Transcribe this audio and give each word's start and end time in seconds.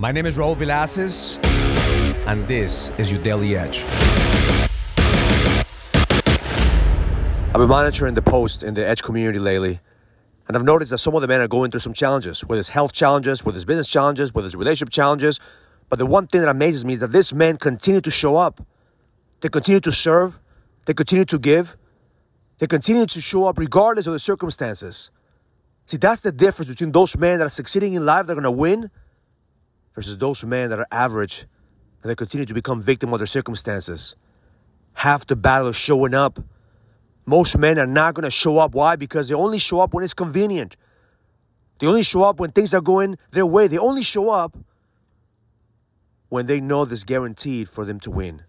My 0.00 0.12
name 0.12 0.26
is 0.26 0.36
Raul 0.36 0.54
Villacis, 0.54 1.44
and 2.28 2.46
this 2.46 2.88
is 2.98 3.10
your 3.10 3.20
Daily 3.20 3.56
Edge. 3.56 3.84
I've 7.48 7.54
been 7.54 7.68
monitoring 7.68 8.14
the 8.14 8.22
post 8.22 8.62
in 8.62 8.74
the 8.74 8.86
Edge 8.86 9.02
community 9.02 9.40
lately, 9.40 9.80
and 10.46 10.56
I've 10.56 10.62
noticed 10.62 10.92
that 10.92 10.98
some 10.98 11.16
of 11.16 11.22
the 11.22 11.26
men 11.26 11.40
are 11.40 11.48
going 11.48 11.72
through 11.72 11.80
some 11.80 11.94
challenges, 11.94 12.44
whether 12.44 12.60
it's 12.60 12.68
health 12.68 12.92
challenges, 12.92 13.44
whether 13.44 13.56
it's 13.56 13.64
business 13.64 13.88
challenges, 13.88 14.32
whether 14.32 14.46
it's 14.46 14.54
relationship 14.54 14.90
challenges. 14.90 15.40
But 15.88 15.98
the 15.98 16.06
one 16.06 16.28
thing 16.28 16.42
that 16.42 16.48
amazes 16.48 16.84
me 16.84 16.92
is 16.92 17.00
that 17.00 17.08
these 17.08 17.34
men 17.34 17.56
continue 17.56 18.00
to 18.00 18.10
show 18.12 18.36
up. 18.36 18.64
They 19.40 19.48
continue 19.48 19.80
to 19.80 19.90
serve, 19.90 20.38
they 20.84 20.94
continue 20.94 21.24
to 21.24 21.40
give, 21.40 21.76
they 22.60 22.68
continue 22.68 23.04
to 23.04 23.20
show 23.20 23.46
up 23.46 23.58
regardless 23.58 24.06
of 24.06 24.12
the 24.12 24.20
circumstances. 24.20 25.10
See, 25.86 25.96
that's 25.96 26.20
the 26.20 26.30
difference 26.30 26.68
between 26.68 26.92
those 26.92 27.18
men 27.18 27.40
that 27.40 27.46
are 27.46 27.50
succeeding 27.50 27.94
in 27.94 28.06
life, 28.06 28.26
they're 28.26 28.36
gonna 28.36 28.52
win, 28.52 28.92
versus 29.98 30.16
those 30.18 30.44
men 30.44 30.70
that 30.70 30.78
are 30.78 30.86
average 30.92 31.44
and 32.02 32.08
they 32.08 32.14
continue 32.14 32.46
to 32.46 32.54
become 32.54 32.80
victim 32.80 33.12
of 33.12 33.18
their 33.18 33.26
circumstances. 33.26 34.14
Half 34.92 35.26
the 35.26 35.34
battle 35.34 35.66
is 35.66 35.76
showing 35.76 36.14
up. 36.14 36.38
Most 37.26 37.58
men 37.58 37.80
are 37.80 37.86
not 37.86 38.14
gonna 38.14 38.30
show 38.30 38.58
up. 38.58 38.76
Why? 38.76 38.94
Because 38.94 39.26
they 39.26 39.34
only 39.34 39.58
show 39.58 39.80
up 39.80 39.92
when 39.92 40.04
it's 40.04 40.14
convenient. 40.14 40.76
They 41.80 41.88
only 41.88 42.04
show 42.04 42.22
up 42.22 42.38
when 42.38 42.52
things 42.52 42.72
are 42.74 42.80
going 42.80 43.18
their 43.32 43.44
way. 43.44 43.66
They 43.66 43.76
only 43.76 44.04
show 44.04 44.30
up 44.30 44.56
when 46.28 46.46
they 46.46 46.60
know 46.60 46.84
there's 46.84 47.02
guaranteed 47.02 47.68
for 47.68 47.84
them 47.84 47.98
to 47.98 48.10
win. 48.12 48.44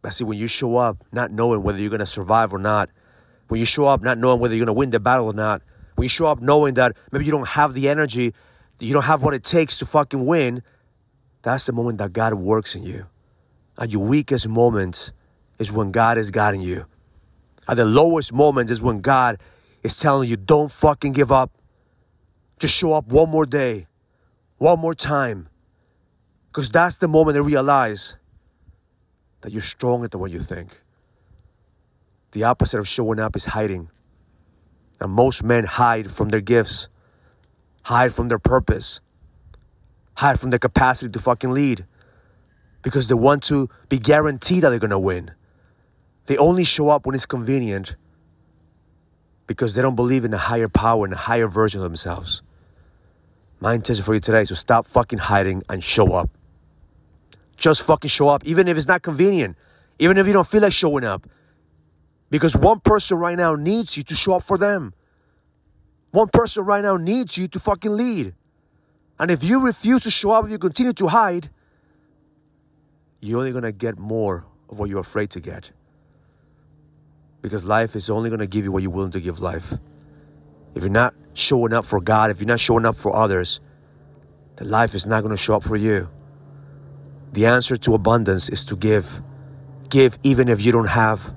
But 0.00 0.14
see, 0.14 0.24
when 0.24 0.38
you 0.38 0.48
show 0.48 0.78
up 0.78 1.04
not 1.12 1.30
knowing 1.30 1.62
whether 1.62 1.76
you're 1.76 1.90
gonna 1.90 2.06
survive 2.06 2.54
or 2.54 2.58
not, 2.58 2.88
when 3.48 3.60
you 3.60 3.66
show 3.66 3.84
up 3.84 4.00
not 4.00 4.16
knowing 4.16 4.40
whether 4.40 4.54
you're 4.54 4.64
going 4.64 4.74
to 4.74 4.78
win 4.78 4.88
the 4.88 4.98
battle 4.98 5.26
or 5.26 5.34
not, 5.34 5.60
when 5.96 6.06
you 6.06 6.08
show 6.08 6.24
up 6.24 6.40
knowing 6.40 6.72
that 6.74 6.96
maybe 7.12 7.26
you 7.26 7.30
don't 7.30 7.48
have 7.48 7.74
the 7.74 7.90
energy, 7.90 8.32
you 8.80 8.92
don't 8.92 9.04
have 9.04 9.22
what 9.22 9.34
it 9.34 9.44
takes 9.44 9.78
to 9.78 9.86
fucking 9.86 10.24
win, 10.26 10.62
that's 11.42 11.66
the 11.66 11.72
moment 11.72 11.98
that 11.98 12.12
God 12.12 12.34
works 12.34 12.74
in 12.74 12.82
you. 12.82 13.06
At 13.78 13.90
your 13.90 14.04
weakest 14.04 14.48
moments 14.48 15.12
is 15.58 15.70
when 15.72 15.92
God 15.92 16.18
is 16.18 16.30
guiding 16.30 16.60
you. 16.60 16.86
At 17.68 17.76
the 17.76 17.84
lowest 17.84 18.32
moments 18.32 18.70
is 18.70 18.80
when 18.80 19.00
God 19.00 19.38
is 19.82 19.98
telling 19.98 20.28
you, 20.28 20.36
don't 20.36 20.70
fucking 20.70 21.12
give 21.12 21.30
up. 21.32 21.50
Just 22.58 22.76
show 22.76 22.92
up 22.92 23.06
one 23.08 23.30
more 23.30 23.46
day, 23.46 23.86
one 24.58 24.78
more 24.78 24.94
time. 24.94 25.48
Because 26.48 26.70
that's 26.70 26.98
the 26.98 27.08
moment 27.08 27.34
they 27.34 27.40
realize 27.40 28.16
that 29.40 29.52
you're 29.52 29.62
stronger 29.62 30.08
than 30.08 30.20
what 30.20 30.30
you 30.30 30.40
think. 30.40 30.80
The 32.32 32.44
opposite 32.44 32.78
of 32.78 32.88
showing 32.88 33.20
up 33.20 33.36
is 33.36 33.44
hiding. 33.44 33.90
And 35.00 35.12
most 35.12 35.42
men 35.42 35.64
hide 35.64 36.10
from 36.10 36.30
their 36.30 36.40
gifts, 36.40 36.88
hide 37.84 38.12
from 38.12 38.28
their 38.28 38.38
purpose, 38.38 39.00
hide 40.16 40.40
from 40.40 40.50
their 40.50 40.58
capacity 40.58 41.10
to 41.10 41.18
fucking 41.18 41.50
lead 41.50 41.86
because 42.82 43.08
they 43.08 43.14
want 43.14 43.42
to 43.44 43.68
be 43.88 43.98
guaranteed 43.98 44.62
that 44.62 44.70
they're 44.70 44.78
gonna 44.78 44.98
win. 44.98 45.30
They 46.26 46.36
only 46.36 46.64
show 46.64 46.88
up 46.88 47.06
when 47.06 47.14
it's 47.14 47.26
convenient 47.26 47.96
because 49.46 49.74
they 49.74 49.82
don't 49.82 49.96
believe 49.96 50.24
in 50.24 50.32
a 50.32 50.38
higher 50.38 50.68
power 50.68 51.04
and 51.04 51.12
a 51.12 51.18
higher 51.18 51.48
version 51.48 51.80
of 51.80 51.84
themselves. 51.84 52.42
My 53.60 53.74
intention 53.74 54.04
for 54.04 54.14
you 54.14 54.20
today 54.20 54.42
is 54.42 54.48
to 54.48 54.56
stop 54.56 54.86
fucking 54.86 55.18
hiding 55.18 55.62
and 55.68 55.82
show 55.82 56.12
up. 56.12 56.30
Just 57.56 57.82
fucking 57.82 58.08
show 58.08 58.28
up, 58.28 58.44
even 58.44 58.68
if 58.68 58.76
it's 58.76 58.88
not 58.88 59.02
convenient, 59.02 59.56
even 59.98 60.16
if 60.18 60.26
you 60.26 60.32
don't 60.32 60.46
feel 60.46 60.62
like 60.62 60.72
showing 60.72 61.04
up. 61.04 61.26
Because 62.30 62.56
one 62.56 62.80
person 62.80 63.18
right 63.18 63.36
now 63.36 63.54
needs 63.54 63.96
you 63.96 64.02
to 64.04 64.14
show 64.14 64.34
up 64.34 64.42
for 64.42 64.58
them. 64.58 64.92
One 66.14 66.28
person 66.28 66.64
right 66.64 66.80
now 66.80 66.96
needs 66.96 67.36
you 67.36 67.48
to 67.48 67.58
fucking 67.58 67.96
lead. 67.96 68.34
And 69.18 69.32
if 69.32 69.42
you 69.42 69.58
refuse 69.58 70.04
to 70.04 70.12
show 70.12 70.30
up, 70.30 70.44
if 70.44 70.52
you 70.52 70.58
continue 70.58 70.92
to 70.92 71.08
hide, 71.08 71.48
you're 73.20 73.40
only 73.40 73.50
gonna 73.50 73.72
get 73.72 73.98
more 73.98 74.44
of 74.68 74.78
what 74.78 74.88
you're 74.88 75.00
afraid 75.00 75.30
to 75.30 75.40
get. 75.40 75.72
Because 77.42 77.64
life 77.64 77.96
is 77.96 78.08
only 78.10 78.30
gonna 78.30 78.46
give 78.46 78.64
you 78.64 78.70
what 78.70 78.84
you're 78.84 78.92
willing 78.92 79.10
to 79.10 79.20
give 79.20 79.40
life. 79.40 79.74
If 80.76 80.84
you're 80.84 80.92
not 80.92 81.14
showing 81.32 81.72
up 81.72 81.84
for 81.84 82.00
God, 82.00 82.30
if 82.30 82.38
you're 82.38 82.46
not 82.46 82.60
showing 82.60 82.86
up 82.86 82.94
for 82.94 83.12
others, 83.16 83.60
then 84.54 84.70
life 84.70 84.94
is 84.94 85.08
not 85.08 85.24
gonna 85.24 85.36
show 85.36 85.56
up 85.56 85.64
for 85.64 85.74
you. 85.74 86.08
The 87.32 87.46
answer 87.46 87.76
to 87.76 87.94
abundance 87.94 88.48
is 88.48 88.64
to 88.66 88.76
give. 88.76 89.20
Give 89.88 90.16
even 90.22 90.48
if 90.48 90.64
you 90.64 90.70
don't 90.70 90.86
have 90.86 91.34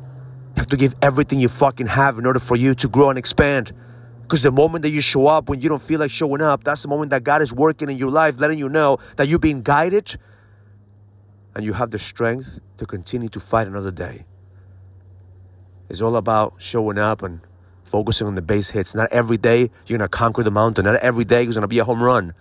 You 0.50 0.58
have 0.58 0.68
to 0.68 0.78
give 0.78 0.94
everything 1.02 1.40
you 1.40 1.50
fucking 1.50 1.88
have 1.88 2.20
in 2.20 2.28
order 2.28 2.40
for 2.40 2.56
you 2.56 2.76
to 2.76 2.88
grow 2.88 3.10
and 3.10 3.18
expand. 3.18 3.74
Because 4.28 4.44
the 4.44 4.52
moment 4.52 4.82
that 4.82 4.90
you 4.90 5.00
show 5.00 5.28
up 5.28 5.48
when 5.48 5.62
you 5.62 5.70
don't 5.70 5.82
feel 5.82 6.02
like 6.02 6.12
showing 6.12 6.42
up, 6.42 6.66
that's 6.66 6.82
the 6.82 6.90
moment 6.90 7.12
that 7.12 7.24
God 7.24 7.42
is 7.42 7.54
working 7.54 7.90
in 7.90 7.98
your 7.98 8.12
life, 8.12 8.42
letting 8.42 8.60
you 8.60 8.68
know 8.68 8.98
that 9.16 9.30
you're 9.30 9.40
being 9.40 9.62
guided 9.62 10.18
and 11.56 11.64
you 11.64 11.72
have 11.72 11.92
the 11.92 11.98
strength 11.98 12.60
to 12.76 12.86
continue 12.86 13.30
to 13.30 13.40
fight 13.40 13.68
another 13.68 13.90
day. 13.90 14.26
It's 15.88 16.02
all 16.02 16.18
about 16.18 16.56
showing 16.58 16.98
up 16.98 17.24
and 17.24 17.40
focusing 17.84 18.28
on 18.28 18.36
the 18.36 18.42
base 18.42 18.72
hits. 18.72 18.94
Not 18.94 19.08
every 19.14 19.38
day 19.38 19.72
you're 19.86 19.98
gonna 19.98 20.10
conquer 20.10 20.44
the 20.44 20.52
mountain, 20.52 20.84
not 20.84 20.98
every 20.98 21.24
day 21.24 21.46
is 21.46 21.56
gonna 21.56 21.70
be 21.70 21.80
a 21.80 21.86
home 21.86 22.04
run. 22.04 22.34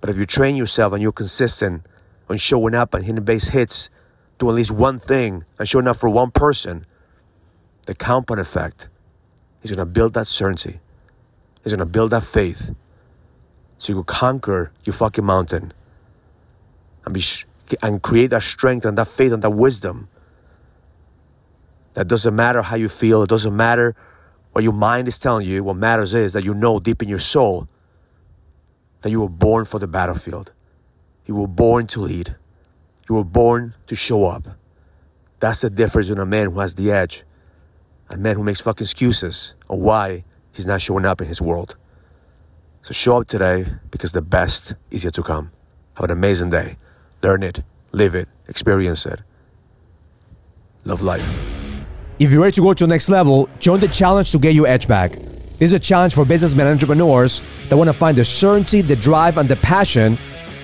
But 0.00 0.08
if 0.08 0.16
you 0.16 0.24
train 0.24 0.54
yourself 0.54 0.92
and 0.92 1.02
you're 1.02 1.10
consistent 1.10 1.84
on 2.30 2.36
showing 2.36 2.76
up 2.76 2.94
and 2.94 3.04
hitting 3.04 3.24
base 3.24 3.48
hits, 3.48 3.90
do 4.38 4.48
at 4.48 4.54
least 4.54 4.70
one 4.70 5.00
thing 5.00 5.44
and 5.58 5.68
show 5.68 5.80
enough 5.80 5.98
for 5.98 6.08
one 6.08 6.30
person, 6.30 6.86
the 7.86 7.94
compound 7.96 8.38
effect 8.38 8.88
is 9.62 9.70
going 9.70 9.78
to 9.78 9.86
build 9.86 10.14
that 10.14 10.26
certainty. 10.26 10.80
He's 11.62 11.72
going 11.72 11.78
to 11.78 11.86
build 11.86 12.10
that 12.10 12.24
faith. 12.24 12.74
So 13.78 13.92
you 13.92 14.02
can 14.02 14.04
conquer 14.04 14.72
your 14.84 14.94
fucking 14.94 15.24
mountain 15.24 15.72
and 17.04 17.14
be 17.14 17.22
and 17.82 18.02
create 18.02 18.28
that 18.28 18.42
strength 18.42 18.86
and 18.86 18.96
that 18.98 19.08
faith 19.08 19.32
and 19.32 19.42
that 19.42 19.50
wisdom. 19.50 20.08
That 21.94 22.08
doesn't 22.08 22.34
matter 22.34 22.62
how 22.62 22.76
you 22.76 22.88
feel. 22.88 23.22
It 23.22 23.28
doesn't 23.28 23.54
matter 23.56 23.94
what 24.52 24.64
your 24.64 24.72
mind 24.72 25.08
is 25.08 25.18
telling 25.18 25.46
you. 25.46 25.62
What 25.64 25.76
matters 25.76 26.14
is 26.14 26.32
that 26.32 26.44
you 26.44 26.54
know 26.54 26.80
deep 26.80 27.02
in 27.02 27.08
your 27.08 27.18
soul 27.18 27.68
that 29.02 29.10
you 29.10 29.20
were 29.20 29.28
born 29.28 29.64
for 29.64 29.78
the 29.78 29.86
battlefield. 29.86 30.52
You 31.26 31.34
were 31.34 31.46
born 31.46 31.86
to 31.88 32.00
lead. 32.00 32.36
You 33.08 33.16
were 33.16 33.24
born 33.24 33.74
to 33.86 33.94
show 33.94 34.24
up. 34.24 34.48
That's 35.40 35.60
the 35.60 35.70
difference 35.70 36.08
in 36.08 36.18
a 36.18 36.26
man 36.26 36.50
who 36.50 36.60
has 36.60 36.74
the 36.74 36.90
edge, 36.90 37.24
a 38.10 38.16
man 38.16 38.36
who 38.36 38.42
makes 38.42 38.60
fucking 38.60 38.84
excuses 38.84 39.54
on 39.68 39.80
why 39.80 40.24
he's 40.52 40.66
not 40.66 40.80
showing 40.80 41.04
up 41.04 41.20
in 41.20 41.28
his 41.28 41.40
world. 41.40 41.76
So 42.82 42.92
show 42.92 43.20
up 43.20 43.26
today 43.26 43.66
because 43.90 44.12
the 44.12 44.22
best 44.22 44.74
is 44.90 45.04
yet 45.04 45.14
to 45.14 45.22
come. 45.22 45.50
Have 45.94 46.04
an 46.04 46.10
amazing 46.10 46.50
day. 46.50 46.78
Learn 47.22 47.42
it, 47.42 47.62
live 47.92 48.14
it, 48.14 48.28
experience 48.48 49.04
it. 49.04 49.20
Love 50.84 51.02
life. 51.02 51.38
If 52.18 52.32
you're 52.32 52.40
ready 52.40 52.52
to 52.52 52.62
go 52.62 52.72
to 52.72 52.84
the 52.84 52.88
next 52.88 53.08
level, 53.08 53.48
join 53.58 53.80
the 53.80 53.88
challenge 53.88 54.32
to 54.32 54.38
get 54.38 54.54
your 54.54 54.66
edge 54.66 54.88
back. 54.88 55.12
This 55.12 55.70
is 55.70 55.72
a 55.72 55.78
challenge 55.78 56.14
for 56.14 56.24
businessmen 56.24 56.66
and 56.66 56.74
entrepreneurs 56.74 57.42
that 57.68 57.76
want 57.76 57.88
to 57.88 57.92
find 57.92 58.16
the 58.16 58.24
certainty, 58.24 58.80
the 58.80 58.96
drive, 58.96 59.38
and 59.38 59.48
the 59.48 59.56
passion 59.56 60.16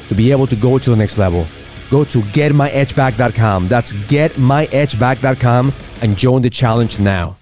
to 0.09 0.15
be 0.15 0.31
able 0.31 0.47
to 0.47 0.57
go 0.57 0.79
to 0.79 0.91
the 0.91 0.97
next 0.97 1.19
level 1.19 1.47
go 1.91 2.05
to 2.05 2.19
getmyedgeback.com. 2.19 3.69
That's 3.69 3.93
getmyedgeback.com 3.93 5.73
and 6.03 6.17
join 6.17 6.43
the 6.43 6.51
challenge 6.51 6.99
now. 6.99 7.37